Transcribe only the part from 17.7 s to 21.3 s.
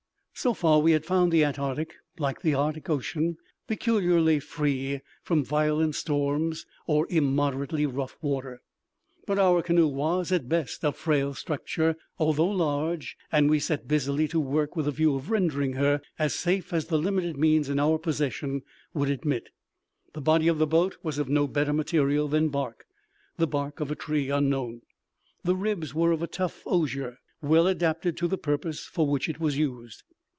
our possession would admit. The body of the boat was of